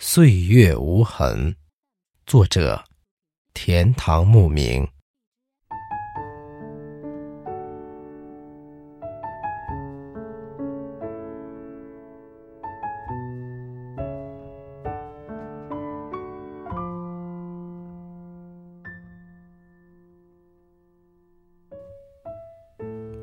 [0.00, 1.56] 岁月无痕，
[2.24, 2.80] 作者：
[3.52, 4.88] 田唐牧明。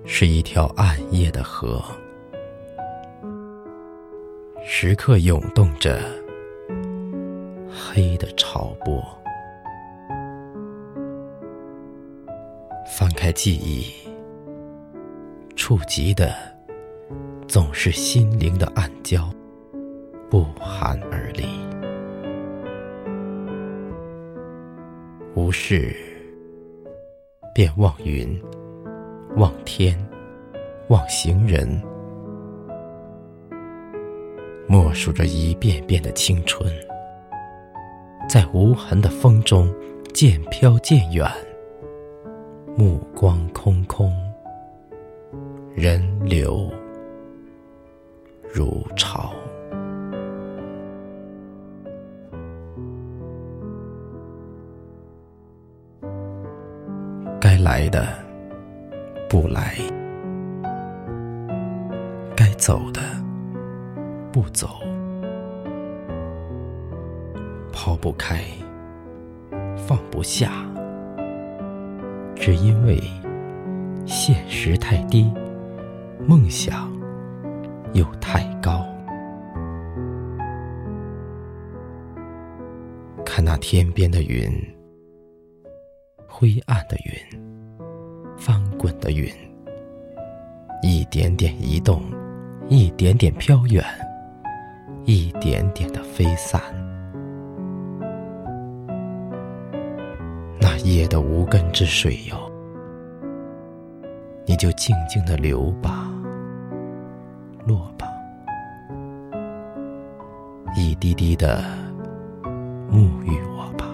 [0.06, 1.82] 是一条暗夜的河，
[4.66, 6.02] 时刻涌动着
[7.96, 9.02] 黑的潮波。
[12.86, 13.86] 翻开记忆，
[15.56, 16.36] 触及的
[17.48, 19.32] 总是心灵的暗礁，
[20.30, 21.46] 不寒而栗。
[25.34, 25.96] 无事
[27.54, 28.38] 便望云。
[29.38, 29.98] 望天，
[30.90, 31.82] 望行人，
[34.68, 36.70] 默数着一遍遍的青春，
[38.28, 39.74] 在无痕的风中
[40.14, 41.30] 渐飘渐远，
[42.76, 44.14] 目光空空，
[45.74, 46.70] 人流
[48.54, 49.34] 如潮，
[57.40, 58.24] 该来的。
[59.28, 59.76] 不来，
[62.38, 63.02] 该走的
[64.32, 64.80] 不走，
[67.86, 68.42] 抛不开，
[69.78, 70.66] 放不下，
[72.36, 73.00] 只因为
[74.08, 75.32] 现实太低，
[76.28, 76.92] 梦想
[77.94, 78.84] 又太高。
[83.24, 84.50] 看那天边的云，
[86.28, 87.40] 灰暗的云。
[88.36, 89.32] 翻滚的云，
[90.82, 92.02] 一点点移动，
[92.68, 93.86] 一点点飘远，
[95.04, 96.60] 一点点的飞散。
[100.86, 102.38] 夜的无根之水哟，
[104.46, 106.08] 你就静静的流吧，
[107.66, 108.08] 落吧，
[110.78, 111.64] 一滴滴的
[112.88, 113.88] 沐浴我吧，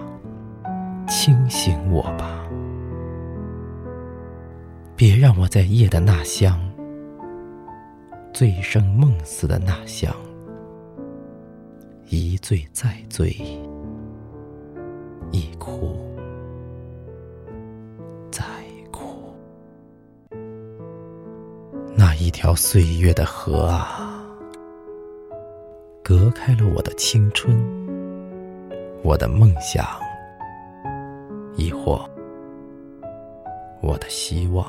[1.07, 2.46] 清醒我吧。
[4.94, 6.59] 别让我在夜的那乡，
[8.34, 10.13] 醉生梦死的那乡，
[12.09, 13.34] 一醉再醉，
[15.31, 15.97] 一哭
[22.31, 24.25] 条岁月的河啊，
[26.02, 27.56] 隔开了我的青春，
[29.03, 29.86] 我的梦想，
[31.56, 32.09] 亦或
[33.81, 34.66] 我的希望。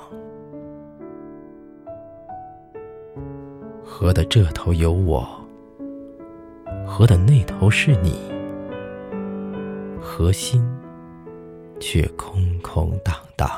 [3.84, 5.26] 河的这头有我，
[6.86, 8.14] 河的那头是你，
[10.00, 10.62] 河心
[11.78, 13.48] 却空空荡荡。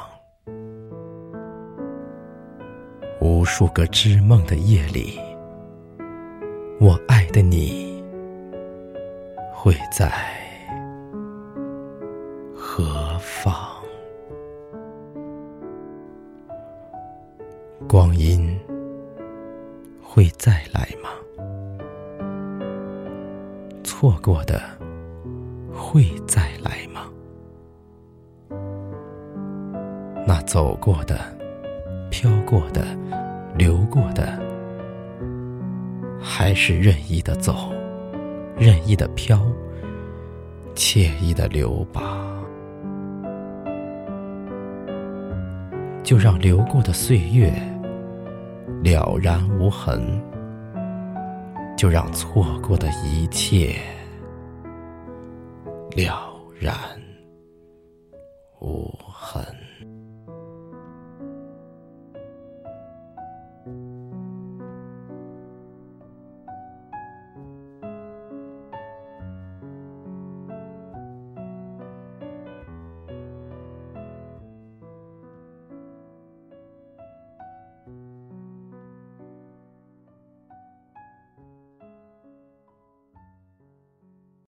[3.24, 5.18] 无数个织梦的夜里，
[6.78, 8.04] 我爱的你
[9.50, 10.12] 会在
[12.54, 13.54] 何方？
[17.88, 18.54] 光阴。
[20.02, 21.10] 会再来吗？
[23.82, 24.62] 错过的
[25.72, 27.10] 会再来吗？
[30.24, 31.18] 那走过的、
[32.24, 32.82] 飘过的、
[33.54, 34.40] 流过的，
[36.18, 37.70] 还是任意的走，
[38.56, 39.38] 任意的飘，
[40.74, 42.02] 惬意的流吧。
[46.02, 47.52] 就让流过的岁月。
[48.82, 50.18] 了然无痕，
[51.76, 53.76] 就让错过的一切
[55.94, 56.74] 了然。